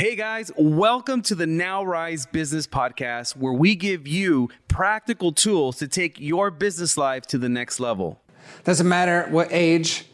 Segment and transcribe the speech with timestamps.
[0.00, 5.76] Hey guys, welcome to the Now Rise Business Podcast, where we give you practical tools
[5.76, 8.18] to take your business life to the next level.
[8.64, 10.06] Doesn't matter what age,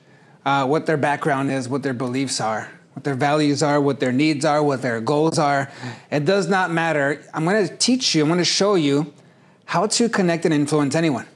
[0.44, 4.10] uh, what their background is, what their beliefs are, what their values are, what their
[4.10, 5.70] needs are, what their goals are.
[6.10, 7.22] It does not matter.
[7.32, 9.14] I'm going to teach you, I'm going to show you
[9.66, 11.28] how to connect and influence anyone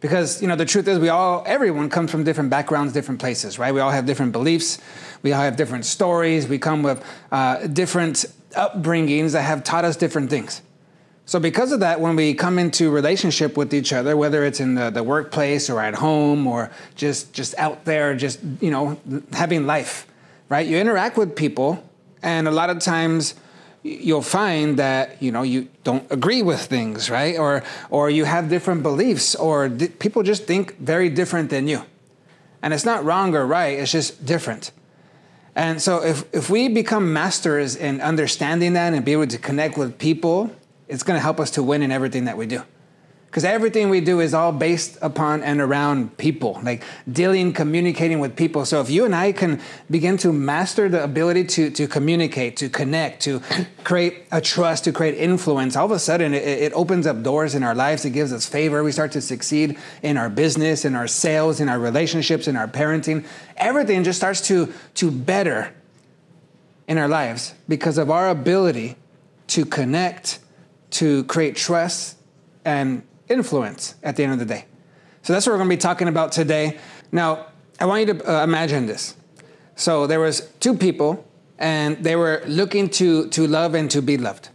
[0.00, 3.58] because you know the truth is we all everyone comes from different backgrounds different places
[3.58, 3.72] right?
[3.72, 4.78] We all have different beliefs.
[5.22, 6.46] We all have different stories.
[6.46, 10.62] We come with uh, different upbringings that have taught us different things.
[11.24, 14.74] So because of that when we come into relationship with each other whether it's in
[14.74, 18.98] the, the workplace or at home or just just out there just you know
[19.32, 20.06] having life
[20.48, 20.66] right?
[20.66, 21.82] You interact with people
[22.22, 23.34] and a lot of times
[23.86, 27.38] you'll find that you know you don't agree with things right?
[27.38, 31.82] Or or you have different beliefs or th- people just think very different than you.
[32.62, 34.72] And it's not wrong or right it's just different.
[35.54, 39.78] And so if if we become masters in understanding that and be able to connect
[39.78, 40.50] with people
[40.88, 42.62] it's going to help us to win in everything that we do
[43.36, 48.34] because everything we do is all based upon and around people, like dealing, communicating with
[48.34, 48.64] people.
[48.64, 52.70] So if you and I can begin to master the ability to, to communicate, to
[52.70, 53.42] connect, to
[53.84, 57.54] create a trust, to create influence, all of a sudden it, it opens up doors
[57.54, 58.06] in our lives.
[58.06, 58.82] It gives us favor.
[58.82, 62.68] We start to succeed in our business, in our sales, in our relationships, in our
[62.68, 63.26] parenting.
[63.58, 65.74] Everything just starts to, to better
[66.88, 68.96] in our lives because of our ability
[69.48, 70.38] to connect,
[70.92, 72.16] to create trust,
[72.64, 74.66] and influence at the end of the day.
[75.22, 76.78] So that's what we're going to be talking about today.
[77.10, 77.46] Now,
[77.80, 79.16] I want you to uh, imagine this.
[79.74, 81.26] So there was two people
[81.58, 84.48] and they were looking to to love and to be loved.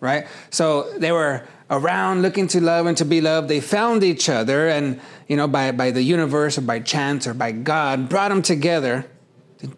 [0.00, 0.26] Right?
[0.50, 3.48] So they were around looking to love and to be loved.
[3.48, 7.34] They found each other and you know by by the universe or by chance or
[7.34, 9.06] by God brought them together.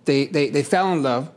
[0.04, 1.30] They they they fell in love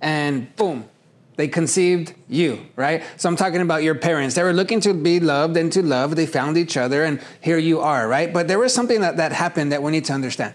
[0.00, 0.88] and boom,
[1.36, 3.02] they conceived you, right?
[3.16, 4.34] So I'm talking about your parents.
[4.36, 6.14] They were looking to be loved and to love.
[6.14, 8.32] They found each other, and here you are, right?
[8.32, 10.54] But there was something that, that happened that we need to understand.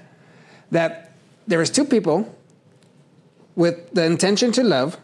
[0.71, 1.11] That
[1.47, 2.33] there was two people
[3.55, 4.97] with the intention to love,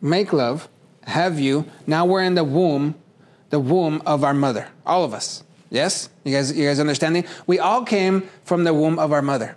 [0.00, 0.68] make love,
[1.06, 1.64] have you.
[1.86, 2.94] Now we're in the womb,
[3.50, 4.68] the womb of our mother.
[4.84, 5.42] All of us.
[5.70, 6.10] Yes?
[6.24, 7.24] You guys, you guys understanding?
[7.46, 9.56] We all came from the womb of our mother.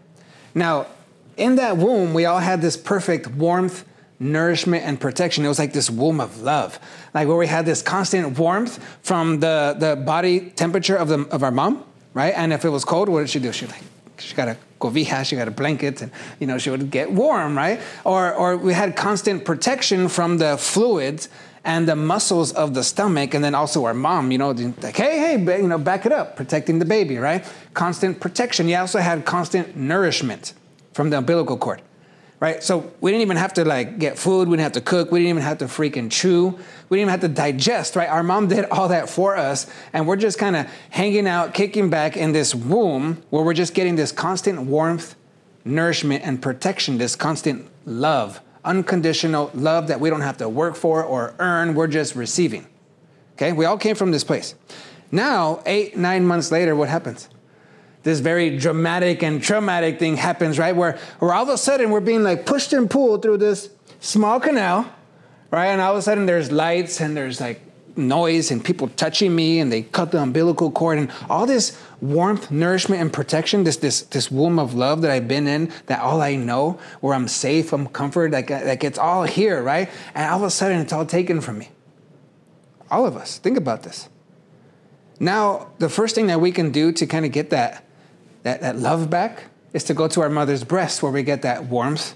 [0.56, 0.88] Now,
[1.36, 3.86] in that womb, we all had this perfect warmth
[4.19, 5.45] nourishment and protection.
[5.45, 6.79] It was like this womb of love,
[7.13, 11.44] like where we had this constant warmth from the, the body temperature of, the, of
[11.44, 11.83] our mom,
[12.13, 12.33] right?
[12.35, 13.51] And if it was cold, what did she do?
[13.51, 13.83] She like,
[14.17, 17.55] she got a cobija, she got a blanket, and you know she would get warm,
[17.55, 17.79] right?
[18.03, 21.29] Or or we had constant protection from the fluids
[21.63, 24.51] and the muscles of the stomach, and then also our mom, you know,
[24.81, 27.45] like hey hey, you know, back it up, protecting the baby, right?
[27.75, 28.67] Constant protection.
[28.67, 30.53] You also had constant nourishment
[30.94, 31.81] from the umbilical cord
[32.40, 32.64] right?
[32.64, 34.48] So we didn't even have to like get food.
[34.48, 35.12] We didn't have to cook.
[35.12, 36.50] We didn't even have to freaking chew.
[36.90, 38.09] We didn't even have to digest, right?
[38.09, 39.68] Our mom did all that for us.
[39.94, 43.74] And we're just kind of hanging out, kicking back in this womb where we're just
[43.74, 45.16] getting this constant warmth,
[45.66, 51.03] nourishment, and protection, this constant love, unconditional love that we don't have to work for
[51.03, 51.74] or earn.
[51.74, 52.68] We're just receiving.
[53.34, 53.52] Okay?
[53.52, 54.53] We all came from this place.
[55.12, 57.30] Now, eight, nine months later, what happens?
[58.07, 60.73] This very dramatic and traumatic thing happens, right?
[60.73, 63.69] Where, where all of a sudden we're being like pushed and pulled through this
[64.00, 64.90] small canal,
[65.51, 65.66] right?
[65.66, 67.59] And all of a sudden there's lights and there's like
[67.97, 72.50] noise and people touching me and they cut the umbilical cord and all this warmth,
[72.50, 76.22] nourishment, and protection, this this this womb of love that I've been in, that all
[76.22, 79.90] I know, where I'm safe, I'm comforted, like uh, like it's all here, right?
[80.16, 81.72] And all of a sudden it's all taken from me.
[82.90, 83.38] All of us.
[83.38, 84.07] Think about this.
[85.19, 87.84] Now, the first thing that we can do to kind of get that
[88.44, 91.66] that, that love back is to go to our mother's breast where we get that
[91.66, 92.16] warmth,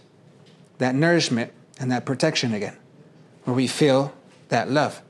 [0.78, 2.78] that nourishment, and that protection again,
[3.44, 4.14] where we feel
[4.50, 5.02] that love.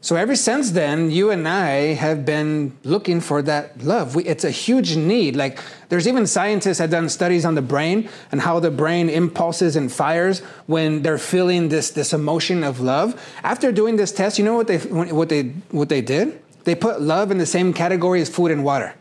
[0.00, 4.14] So, ever since then, you and I have been looking for that love.
[4.14, 5.34] We, it's a huge need.
[5.34, 9.74] Like, there's even scientists have done studies on the brain and how the brain impulses
[9.74, 13.20] and fires when they're feeling this, this emotion of love.
[13.42, 15.42] After doing this test, you know what they, what, they,
[15.72, 16.40] what they did?
[16.62, 18.94] They put love in the same category as food and water.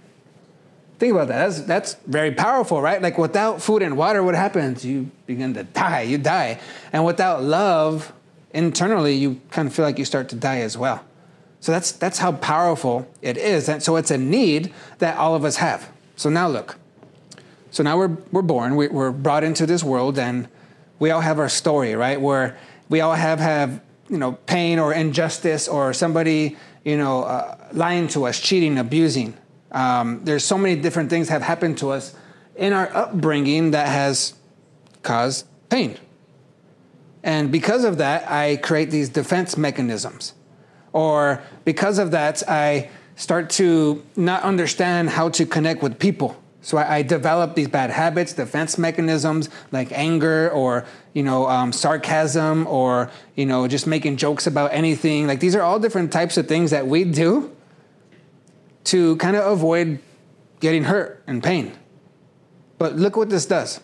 [1.00, 1.38] Think about that.
[1.38, 3.02] That's, that's very powerful, right?
[3.02, 4.84] Like without food and water, what happens?
[4.84, 6.02] You begin to die.
[6.02, 6.60] You die.
[6.92, 8.12] And without love,
[8.52, 11.04] internally, you kind of feel like you start to die as well.
[11.60, 13.70] So that's, that's how powerful it is.
[13.70, 15.92] And so it's a need that all of us have.
[16.16, 16.78] So now look.
[17.70, 20.48] So now we're, we're born, we, we're brought into this world, and
[20.98, 22.20] we all have our story, right?
[22.20, 22.58] Where
[22.90, 28.08] we all have, have you know, pain or injustice or somebody, you know, uh, lying
[28.10, 29.36] to us, cheating, abusing
[29.72, 32.16] um, there's so many different things have happened to us
[32.56, 34.34] in our upbringing that has
[35.04, 35.98] caused pain.
[37.24, 40.34] And because of that, I create these defense mechanisms.
[40.94, 46.42] Or because of that, I start to not understand how to connect with people.
[46.62, 51.72] So I, I develop these bad habits, defense mechanisms like anger or you know um,
[51.72, 55.28] sarcasm or you know just making jokes about anything.
[55.28, 57.56] Like these are all different types of things that we do
[58.88, 60.00] to kind of avoid
[60.60, 61.74] getting hurt and pain.
[62.78, 63.82] But look what this does.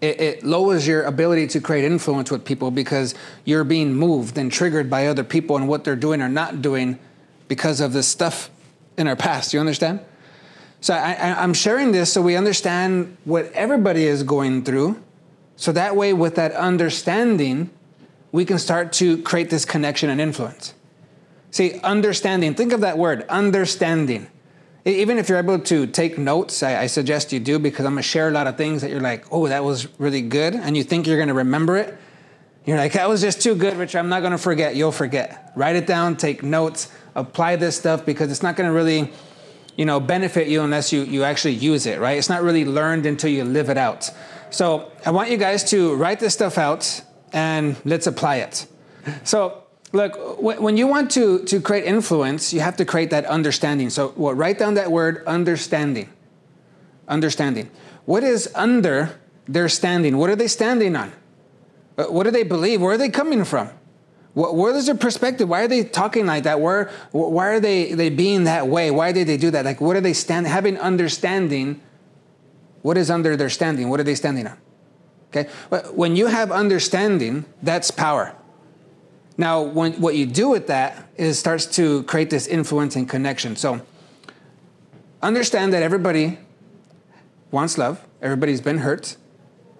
[0.00, 3.14] It, it, lowers your ability to create influence with people because
[3.44, 6.98] you're being moved and triggered by other people and what they're doing or not doing
[7.48, 8.50] because of this stuff
[8.96, 9.52] in our past.
[9.52, 10.00] You understand?
[10.80, 15.00] So I, am sharing this so we understand what everybody is going through.
[15.56, 17.68] So that way, with that understanding,
[18.32, 20.72] we can start to create this connection and influence.
[21.50, 24.28] See, understanding, think of that word, understanding.
[24.84, 28.02] Even if you're able to take notes, I, I suggest you do because I'm gonna
[28.02, 30.84] share a lot of things that you're like, oh, that was really good, and you
[30.84, 31.98] think you're gonna remember it.
[32.64, 33.96] You're like, that was just too good, Rich.
[33.96, 34.76] I'm not gonna forget.
[34.76, 35.52] You'll forget.
[35.56, 39.12] Write it down, take notes, apply this stuff because it's not gonna really,
[39.76, 42.16] you know, benefit you unless you, you actually use it, right?
[42.16, 44.10] It's not really learned until you live it out.
[44.50, 47.02] So I want you guys to write this stuff out
[47.32, 48.66] and let's apply it.
[49.24, 53.90] So look, when you want to, to create influence, you have to create that understanding.
[53.90, 56.08] So what, write down that word understanding.
[57.08, 57.70] Understanding.
[58.04, 60.16] What is under their standing?
[60.16, 61.12] What are they standing on?
[61.98, 62.80] Uh, what do they believe?
[62.80, 63.70] Where are they coming from?
[64.34, 65.48] Where is their perspective?
[65.48, 66.60] Why are they talking like that?
[66.60, 68.92] Where, why are they, they being that way?
[68.92, 69.64] Why did they do that?
[69.64, 71.80] Like, what are they stand, having understanding?
[72.82, 73.88] What is under their standing?
[73.88, 74.56] What are they standing on?
[75.30, 75.50] Okay.
[75.92, 78.36] When you have understanding, that's power.
[79.40, 83.56] Now, when, what you do with that is starts to create this influence and connection.
[83.56, 83.80] So
[85.22, 86.38] understand that everybody
[87.50, 88.04] wants love.
[88.20, 89.16] Everybody's been hurt.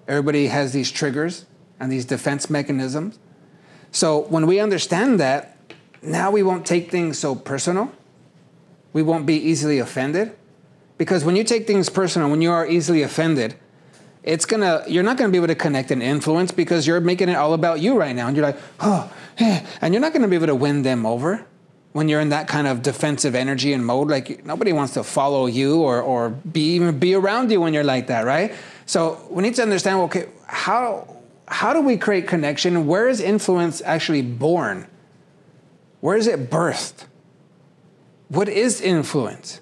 [0.09, 1.45] Everybody has these triggers
[1.79, 3.19] and these defense mechanisms.
[3.93, 5.59] So when we understand that,
[6.01, 7.93] now we won't take things so personal.
[8.95, 10.35] We won't be easily offended.
[10.97, 13.57] Because when you take things personal, when you are easily offended,
[14.23, 17.37] it's gonna you're not gonna be able to connect and influence because you're making it
[17.37, 18.27] all about you right now.
[18.27, 19.11] And you're like, oh,
[19.81, 21.45] and you're not going to be able to win them over
[21.93, 24.09] when you're in that kind of defensive energy and mode.
[24.09, 27.85] Like nobody wants to follow you or or be even be around you when you're
[27.85, 28.53] like that, right?
[28.87, 29.99] So we need to understand.
[30.03, 31.17] Okay, how
[31.49, 32.87] how do we create connection?
[32.87, 34.87] Where is influence actually born?
[36.01, 37.07] Where is it birthed?
[38.29, 39.61] What is influence?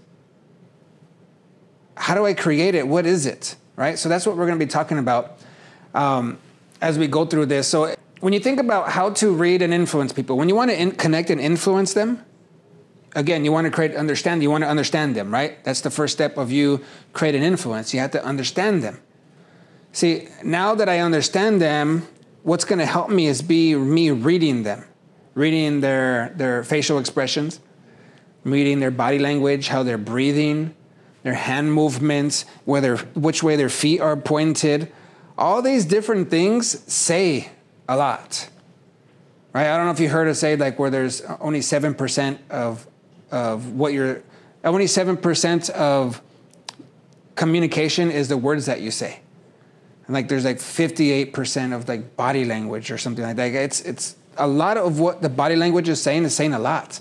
[1.96, 2.86] How do I create it?
[2.86, 3.56] What is it?
[3.76, 3.98] Right.
[3.98, 5.38] So that's what we're going to be talking about
[5.94, 6.38] um,
[6.80, 7.68] as we go through this.
[7.68, 10.80] So when you think about how to read and influence people, when you want to
[10.80, 12.24] in- connect and influence them,
[13.14, 14.42] again, you want to create understand.
[14.42, 15.62] You want to understand them, right?
[15.64, 17.94] That's the first step of you create an influence.
[17.94, 19.00] You have to understand them.
[19.92, 22.06] See, now that I understand them,
[22.42, 24.84] what's going to help me is be me reading them,
[25.34, 27.60] reading their their facial expressions,
[28.44, 30.74] reading their body language, how they're breathing,
[31.22, 34.92] their hand movements, whether which way their feet are pointed.
[35.36, 37.50] All these different things say
[37.88, 38.48] a lot.
[39.52, 39.66] Right?
[39.66, 42.86] I don't know if you heard us say like where there's only 7% of
[43.30, 44.22] of what you're
[44.64, 46.22] only 7% of
[47.34, 49.20] communication is the words that you say.
[50.06, 53.52] And like there's like 58% of like body language or something like that.
[53.52, 57.00] It's it's a lot of what the body language is saying is saying a lot.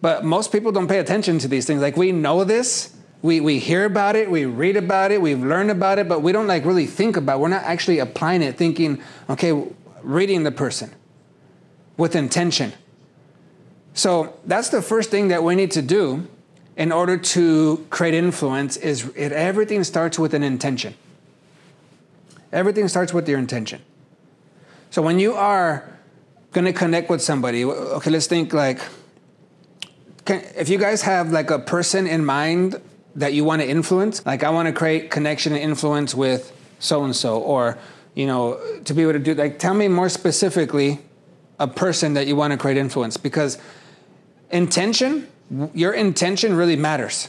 [0.00, 1.80] But most people don't pay attention to these things.
[1.80, 5.70] Like we know this, we, we hear about it, we read about it, we've learned
[5.70, 7.40] about it, but we don't like really think about it.
[7.40, 9.00] We're not actually applying it, thinking,
[9.30, 9.52] okay,
[10.04, 10.92] reading the person
[11.96, 12.72] with intention.
[13.94, 16.26] So that's the first thing that we need to do
[16.76, 20.94] in order to create influence is it, everything starts with an intention.
[22.52, 23.80] Everything starts with your intention.
[24.90, 25.88] So when you are
[26.52, 28.80] going to connect with somebody, okay, let's think like
[30.24, 32.80] can, if you guys have like a person in mind
[33.16, 37.04] that you want to influence, like I want to create connection and influence with so
[37.04, 37.78] and so or
[38.14, 41.00] you know, to be able to do like tell me more specifically
[41.58, 43.58] a person that you want to create influence because
[44.50, 45.28] intention,
[45.72, 47.28] your intention really matters.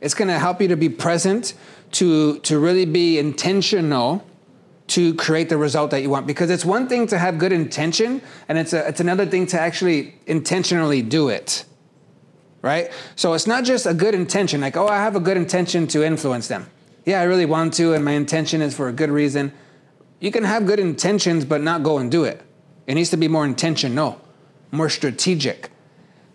[0.00, 1.54] It's going to help you to be present,
[1.92, 4.26] to to really be intentional
[4.88, 8.22] to create the result that you want because it's one thing to have good intention
[8.48, 11.64] and it's a, it's another thing to actually intentionally do it.
[12.62, 12.90] Right?
[13.14, 16.04] So it's not just a good intention like oh I have a good intention to
[16.04, 16.68] influence them.
[17.04, 19.52] Yeah, I really want to and my intention is for a good reason
[20.20, 22.42] you can have good intentions but not go and do it.
[22.86, 24.20] It needs to be more intentional,
[24.70, 25.70] more strategic.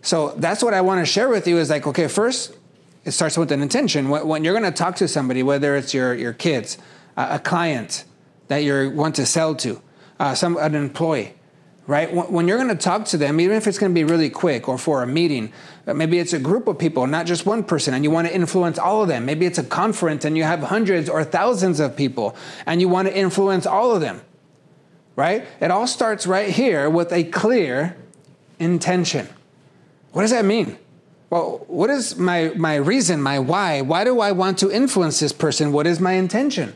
[0.02, 2.56] So that's what I want to share with you is like, okay, first,
[3.04, 4.08] it starts with an intention.
[4.08, 6.78] When you're going to talk to somebody, whether it's your, your kids,
[7.16, 8.04] a client
[8.48, 9.80] that you want to sell to,
[10.20, 11.34] uh, some an employee,
[11.86, 12.12] right?
[12.12, 14.68] When, you're going to talk to them, even if it's going to be really quick
[14.68, 15.52] or for a meeting,
[15.86, 18.34] uh, maybe it's a group of people, not just one person, and you want to
[18.34, 19.24] influence all of them.
[19.24, 22.36] Maybe it's a conference and you have hundreds or thousands of people,
[22.66, 24.22] and you want to influence all of them,
[25.16, 25.44] right?
[25.60, 27.96] It all starts right here with a clear
[28.60, 29.28] intention.
[30.12, 30.78] What does that mean?
[31.30, 33.80] Well, what is my, my reason, my why?
[33.80, 35.72] Why do I want to influence this person?
[35.72, 36.74] What is my intention?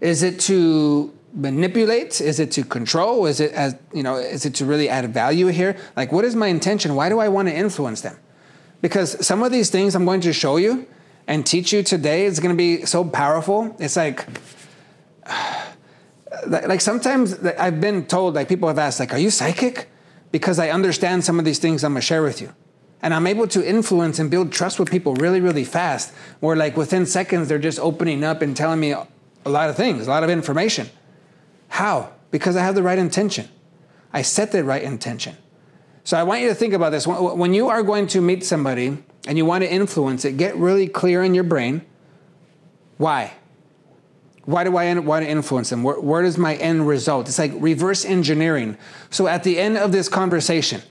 [0.00, 2.20] Is it to manipulate?
[2.20, 3.26] Is it to control?
[3.26, 4.16] Is it as you know?
[4.16, 5.76] Is it to really add value here?
[5.94, 6.94] Like, what is my intention?
[6.94, 8.16] Why do I want to influence them?
[8.80, 10.86] Because some of these things I'm going to show you
[11.26, 13.76] and teach you today is going to be so powerful.
[13.78, 14.26] It's like,
[16.46, 19.88] like sometimes I've been told, like people have asked, like, "Are you psychic?"
[20.32, 22.52] Because I understand some of these things I'm gonna share with you.
[23.00, 26.12] And I'm able to influence and build trust with people really, really fast.
[26.40, 29.06] Where like within seconds they're just opening up and telling me a
[29.46, 30.88] lot of things, a lot of information.
[31.68, 32.12] How?
[32.30, 33.48] Because I have the right intention.
[34.12, 35.36] I set the right intention.
[36.04, 37.06] So I want you to think about this.
[37.06, 40.86] When you are going to meet somebody and you want to influence it, get really
[40.86, 41.84] clear in your brain.
[42.96, 43.34] Why?
[44.44, 45.82] Why do I want to influence them?
[45.82, 47.28] Where, where is my end result?
[47.28, 48.78] It's like reverse engineering.
[49.10, 50.82] So at the end of this conversation,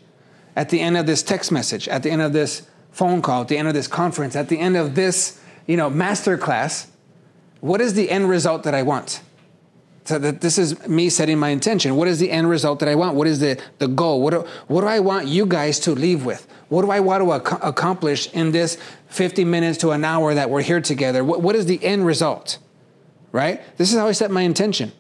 [0.58, 3.48] at the end of this text message, at the end of this phone call, at
[3.48, 6.88] the end of this conference, at the end of this, you know, master class,
[7.62, 9.22] what is the end result that I want?
[10.06, 11.96] So that this is me setting my intention.
[11.96, 13.16] What is the end result that I want?
[13.16, 14.22] What is the, the goal?
[14.22, 16.48] What do, what do I want you guys to leave with?
[16.70, 20.52] What do I want to ac- accomplish in this 50 minutes to an hour that
[20.52, 21.24] we're here together?
[21.24, 22.60] What, what is the end result?
[23.32, 23.62] Right?
[23.78, 24.92] This is how I set my intention.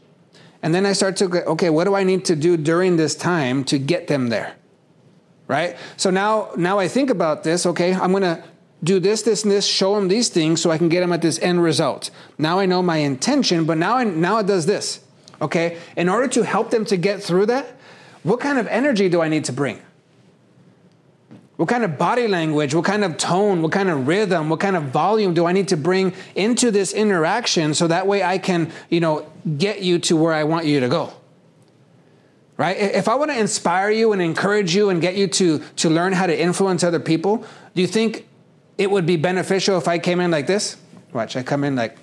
[0.63, 3.13] And then I start to go, okay, what do I need to do during this
[3.13, 4.55] time to get them there?
[5.47, 5.77] Right?
[5.97, 8.43] So now now I think about this, okay, I'm to
[8.83, 11.21] do this, this, and this, show them these things so I can get them at
[11.21, 12.11] this end result.
[12.37, 15.01] Now I know my intention, but now, I, now it does this.
[15.41, 15.77] Okay?
[15.97, 17.67] In order to help them to get through that,
[18.23, 19.81] what kind of energy do I need to bring?
[21.57, 24.75] What kind of body language, what kind of tone, what kind of rhythm, what kind
[24.75, 28.71] of volume do I need to bring into this interaction so that way I can,
[28.89, 29.25] you know,
[29.57, 31.13] get you to where I want you to go?
[32.57, 32.75] Right?
[32.77, 36.13] If I want to inspire you and encourage you and get you to to learn
[36.13, 38.25] how to influence other people, do you think
[38.77, 40.77] it would be beneficial if I came in like this.
[41.13, 41.97] Watch, I come in like,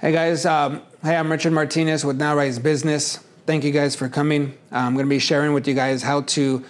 [0.00, 3.18] hey guys, um, hey, I'm Richard Martinez with Now Rise Business.
[3.46, 4.56] Thank you guys for coming.
[4.70, 6.64] Uh, I'm going to be sharing with you guys how to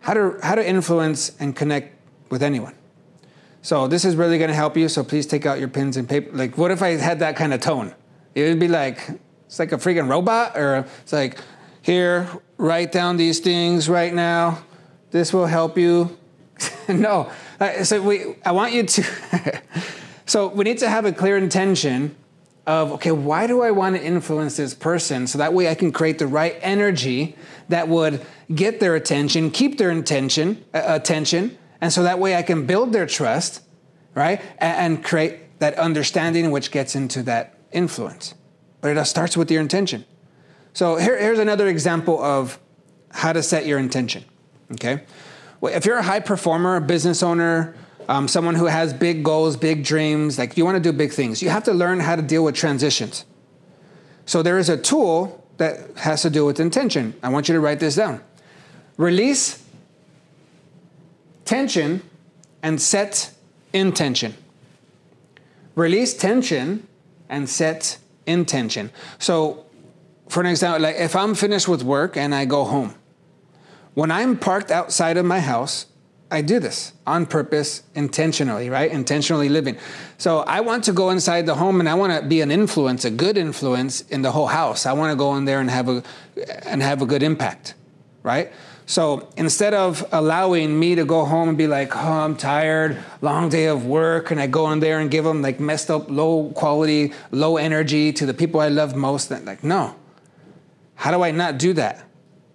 [0.00, 1.94] how to how to influence and connect
[2.30, 2.74] with anyone.
[3.62, 4.88] So this is really going to help you.
[4.88, 6.34] So please take out your pens and paper.
[6.36, 7.94] Like, what if I had that kind of tone?
[8.34, 9.00] It would be like
[9.46, 11.38] it's like a freaking robot, or it's like
[11.82, 14.62] here, write down these things right now.
[15.10, 16.16] This will help you.
[16.88, 19.62] no, uh, so we, I want you to.
[20.26, 22.14] so we need to have a clear intention
[22.66, 25.26] of okay, why do I want to influence this person?
[25.26, 27.36] So that way I can create the right energy
[27.68, 32.42] that would get their attention, keep their intention, uh, attention, and so that way I
[32.42, 33.62] can build their trust,
[34.14, 38.34] right, and, and create that understanding, which gets into that influence.
[38.80, 40.04] But it all starts with your intention.
[40.72, 42.58] So here, here's another example of
[43.10, 44.24] how to set your intention.
[44.72, 45.02] Okay
[45.66, 47.74] if you're a high performer, a business owner,
[48.08, 51.42] um, someone who has big goals, big dreams, like you want to do big things,
[51.42, 53.24] you have to learn how to deal with transitions.
[54.26, 57.14] So there is a tool that has to do with intention.
[57.22, 58.20] I want you to write this down.
[58.96, 59.64] Release
[61.44, 62.02] tension
[62.62, 63.32] and set
[63.72, 64.34] intention.
[65.74, 66.86] Release tension
[67.28, 68.90] and set intention.
[69.18, 69.66] So,
[70.28, 72.94] for an example, like if I'm finished with work and I go home,
[73.96, 75.86] when I'm parked outside of my house,
[76.30, 78.90] I do this on purpose, intentionally, right?
[78.90, 79.78] Intentionally living.
[80.18, 83.06] So I want to go inside the home and I want to be an influence,
[83.06, 84.84] a good influence in the whole house.
[84.84, 86.02] I want to go in there and have a
[86.66, 87.72] and have a good impact,
[88.22, 88.52] right?
[88.84, 93.48] So instead of allowing me to go home and be like, oh, I'm tired, long
[93.48, 96.50] day of work, and I go in there and give them like messed up, low
[96.50, 99.96] quality, low energy to the people I love most, like, no.
[100.96, 102.05] How do I not do that?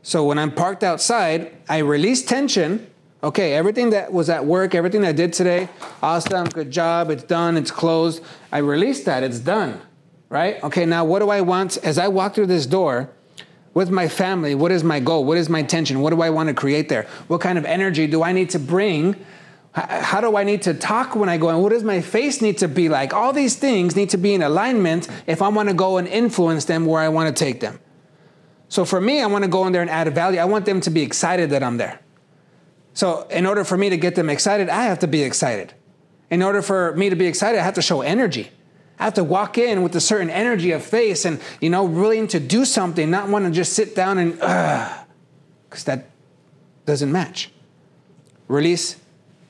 [0.03, 2.88] So when I'm parked outside, I release tension.
[3.24, 5.70] Okay, everything that was at work, everything I did today,
[6.01, 8.24] awesome, good job, it's done, it's closed.
[8.51, 9.79] I release that, it's done,
[10.29, 10.62] right?
[10.63, 13.12] Okay, now what do I want as I walk through this door
[13.75, 14.55] with my family?
[14.55, 15.24] What is my goal?
[15.24, 16.01] What is my intention?
[16.01, 17.03] What do I want to create there?
[17.27, 19.24] What kind of energy do I need to bring?
[19.74, 21.60] How do I need to talk when I go in?
[21.60, 23.13] What does my face need to be like?
[23.13, 26.65] All these things need to be in alignment if I want to go and influence
[26.65, 27.79] them where I want to take them.
[28.72, 30.40] So for me, I want to go in there and add a value.
[30.40, 32.00] I want them to be excited that I'm there.
[32.94, 35.74] So in order for me to get them excited, I have to be excited.
[36.30, 38.50] In order for me to be excited, I have to show energy.
[38.98, 42.30] I have to walk in with a certain energy of face and, you know, willing
[42.30, 46.10] to do something, not want to just sit down and, because that
[46.86, 47.51] doesn't match.
[48.48, 48.96] Release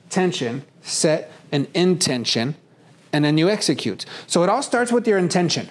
[0.09, 2.55] tension, set an intention,
[3.13, 4.03] and then you execute.
[4.25, 5.69] So it all starts with your intention.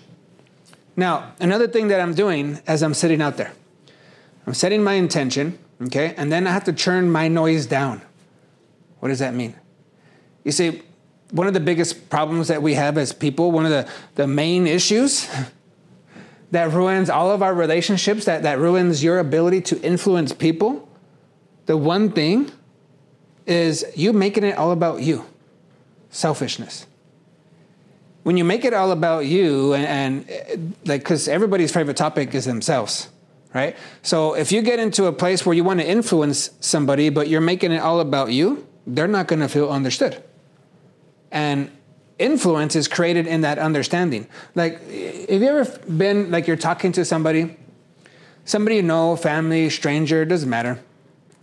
[0.97, 3.53] Now, another thing that I'm doing as I'm sitting out there,
[4.47, 8.03] I'm setting my intention, okay, and then I have to turn my noise down.
[8.99, 9.55] What does that mean?
[10.45, 10.83] You see,
[11.31, 14.67] one of the biggest problems that we have as people, one of the, the main
[14.67, 15.29] issues
[16.51, 20.89] that ruins all of our relationships, that, that ruins your ability to influence people,
[21.67, 22.51] the one thing
[23.47, 25.25] is you making it all about you
[26.11, 26.87] selfishness.
[28.23, 32.45] When you make it all about you, and, and like, because everybody's favorite topic is
[32.45, 33.09] themselves,
[33.55, 33.77] right?
[34.03, 37.41] So if you get into a place where you want to influence somebody, but you're
[37.41, 40.23] making it all about you, they're not going to feel understood.
[41.31, 41.71] And
[42.19, 44.27] influence is created in that understanding.
[44.55, 47.57] Like, have you ever been like you're talking to somebody,
[48.45, 50.79] somebody you know, family, stranger, doesn't matter.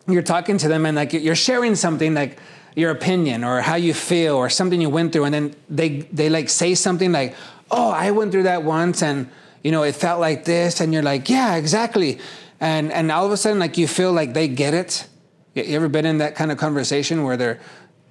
[0.08, 2.38] You're talking to them and like you're sharing something like
[2.78, 6.30] your opinion or how you feel or something you went through, and then they they
[6.30, 7.36] like say something like,
[7.72, 9.28] "Oh, I went through that once, and
[9.64, 12.20] you know, it felt like this," and you're like, "Yeah, exactly,"
[12.60, 15.08] and and all of a sudden, like you feel like they get it.
[15.56, 17.60] You ever been in that kind of conversation where they're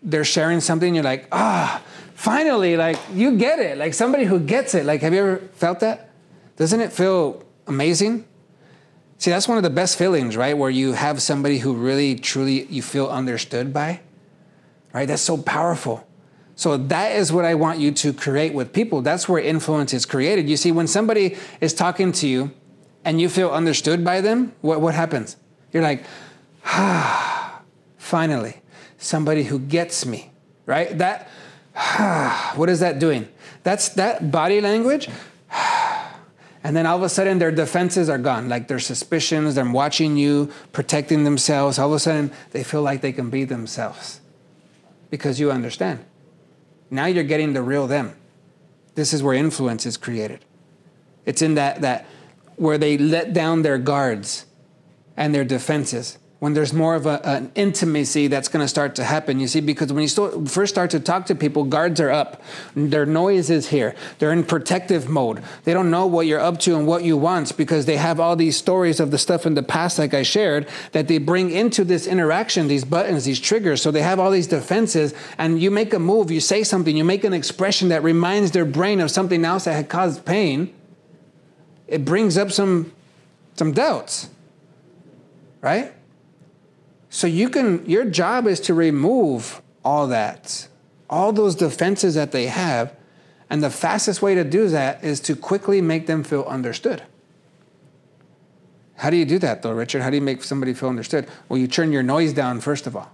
[0.02, 1.82] they're sharing something, you're like, ah,
[2.14, 3.78] finally, like you get it.
[3.78, 4.84] Like somebody who gets it.
[4.84, 6.10] Like, have you ever felt that?
[6.56, 8.24] Doesn't it feel amazing?
[9.18, 10.56] See, that's one of the best feelings, right?
[10.56, 14.00] Where you have somebody who really, truly you feel understood by,
[14.96, 15.06] right?
[15.06, 16.08] That's so powerful.
[16.54, 19.02] So that is what I want you to create with people.
[19.02, 20.48] That's where influence is created.
[20.48, 22.50] You see, when somebody is talking to you
[23.04, 25.36] and you feel understood by them, what, what happens?
[25.70, 26.02] You're like,
[26.64, 27.60] ah,
[27.98, 28.62] finally
[28.96, 30.30] somebody who gets me,
[30.64, 30.96] right?
[30.96, 31.28] That,
[31.76, 33.28] ah, what is that doing?
[33.64, 35.10] That's that body language.
[36.64, 40.16] And then all of a sudden, their defenses are gone, like their suspicions, they're watching
[40.16, 41.78] you, protecting themselves.
[41.78, 44.20] All of a sudden, they feel like they can be themselves
[45.10, 46.04] because you understand.
[46.90, 48.16] Now you're getting the real them.
[48.94, 50.44] This is where influence is created.
[51.24, 52.06] It's in that, that
[52.56, 54.46] where they let down their guards
[55.16, 59.04] and their defenses when there's more of a, an intimacy that's going to start to
[59.04, 59.40] happen.
[59.40, 62.42] You see, because when you start, first start to talk to people, guards are up.
[62.74, 63.94] Their noise is here.
[64.18, 65.42] They're in protective mode.
[65.64, 68.36] They don't know what you're up to and what you want because they have all
[68.36, 71.84] these stories of the stuff in the past, like I shared, that they bring into
[71.84, 73.80] this interaction, these buttons, these triggers.
[73.80, 77.04] So they have all these defenses, and you make a move, you say something, you
[77.04, 80.74] make an expression that reminds their brain of something else that had caused pain.
[81.88, 82.92] It brings up some,
[83.54, 84.28] some doubts,
[85.62, 85.94] right?
[87.16, 90.68] So you can your job is to remove all that,
[91.08, 92.94] all those defenses that they have,
[93.48, 97.02] and the fastest way to do that is to quickly make them feel understood.
[98.96, 100.02] How do you do that though, Richard?
[100.02, 101.26] How do you make somebody feel understood?
[101.48, 103.10] Well, you turn your noise down first of all.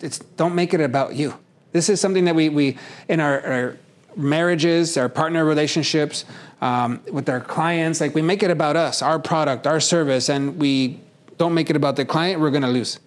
[0.00, 1.38] It's don't make it about you.
[1.70, 3.78] This is something that we we in our, our
[4.16, 6.24] marriages, our partner relationships,
[6.60, 10.58] um, with our clients, like we make it about us, our product, our service, and
[10.58, 10.98] we
[11.38, 12.98] don't make it about the client, we're going to lose.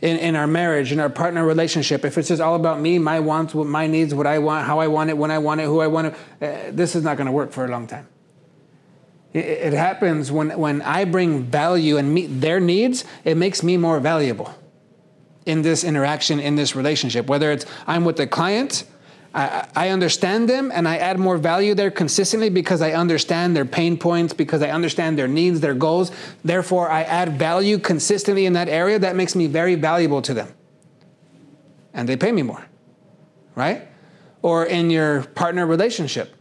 [0.00, 3.20] In, in our marriage, in our partner relationship, if it's just all about me, my
[3.20, 5.64] wants, what my needs, what I want, how I want it, when I want it,
[5.64, 8.06] who I want it, uh, this is not going to work for a long time.
[9.32, 13.76] It, it happens when, when I bring value and meet their needs, it makes me
[13.76, 14.54] more valuable
[15.46, 17.26] in this interaction, in this relationship.
[17.26, 18.84] Whether it's I'm with the client
[19.34, 23.64] I, I understand them and I add more value there consistently because I understand their
[23.64, 26.12] pain points, because I understand their needs, their goals.
[26.44, 28.98] Therefore, I add value consistently in that area.
[28.98, 30.54] That makes me very valuable to them.
[31.92, 32.64] And they pay me more,
[33.56, 33.88] right?
[34.42, 36.32] Or in your partner relationship,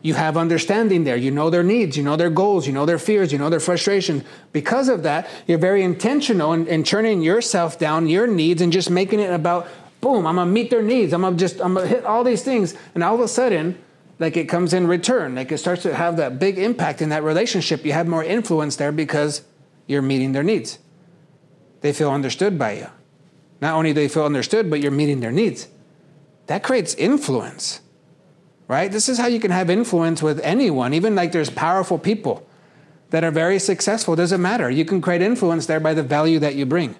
[0.00, 1.16] you have understanding there.
[1.16, 3.60] You know their needs, you know their goals, you know their fears, you know their
[3.60, 4.24] frustration.
[4.52, 8.90] Because of that, you're very intentional in, in turning yourself down, your needs, and just
[8.90, 9.66] making it about
[10.00, 11.12] boom, I'm gonna meet their needs.
[11.12, 12.74] I'm gonna just, I'm gonna hit all these things.
[12.94, 13.78] And all of a sudden,
[14.18, 15.34] like it comes in return.
[15.34, 17.84] Like it starts to have that big impact in that relationship.
[17.84, 19.42] You have more influence there because
[19.86, 20.78] you're meeting their needs.
[21.80, 22.86] They feel understood by you.
[23.60, 25.68] Not only do they feel understood, but you're meeting their needs.
[26.46, 27.80] That creates influence,
[28.68, 28.90] right?
[28.90, 32.46] This is how you can have influence with anyone, even like there's powerful people
[33.10, 34.16] that are very successful.
[34.16, 34.70] Doesn't matter.
[34.70, 36.94] You can create influence there by the value that you bring.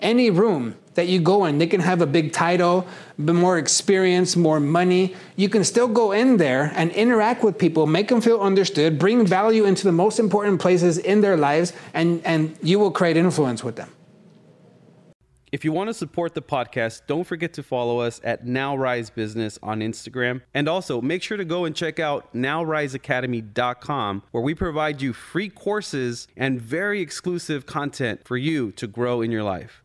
[0.00, 1.58] Any room that you go in.
[1.58, 2.84] They can have a big title,
[3.18, 5.14] more experience, more money.
[5.36, 9.24] You can still go in there and interact with people, make them feel understood, bring
[9.24, 13.62] value into the most important places in their lives, and, and you will create influence
[13.62, 13.92] with them.
[15.52, 19.08] If you want to support the podcast, don't forget to follow us at Now Rise
[19.08, 20.42] Business on Instagram.
[20.52, 25.48] And also make sure to go and check out nowriseacademy.com where we provide you free
[25.48, 29.84] courses and very exclusive content for you to grow in your life.